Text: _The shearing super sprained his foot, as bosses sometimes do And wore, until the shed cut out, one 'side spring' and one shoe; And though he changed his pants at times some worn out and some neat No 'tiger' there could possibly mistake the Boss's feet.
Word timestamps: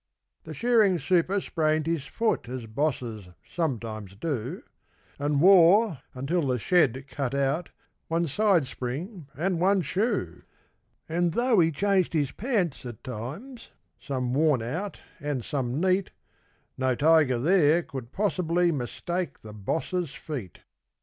_The 0.45 0.55
shearing 0.55 0.97
super 0.97 1.39
sprained 1.39 1.85
his 1.85 2.07
foot, 2.07 2.49
as 2.49 2.65
bosses 2.65 3.29
sometimes 3.47 4.15
do 4.15 4.63
And 5.19 5.39
wore, 5.41 5.99
until 6.15 6.41
the 6.41 6.57
shed 6.57 7.05
cut 7.07 7.35
out, 7.35 7.69
one 8.07 8.25
'side 8.25 8.65
spring' 8.65 9.27
and 9.37 9.59
one 9.59 9.83
shoe; 9.83 10.41
And 11.07 11.33
though 11.33 11.59
he 11.59 11.71
changed 11.71 12.13
his 12.13 12.31
pants 12.31 12.83
at 12.83 13.03
times 13.03 13.69
some 13.99 14.33
worn 14.33 14.63
out 14.63 14.99
and 15.19 15.45
some 15.45 15.79
neat 15.79 16.09
No 16.79 16.95
'tiger' 16.95 17.37
there 17.37 17.83
could 17.83 18.11
possibly 18.11 18.71
mistake 18.71 19.41
the 19.41 19.53
Boss's 19.53 20.15
feet. 20.15 20.61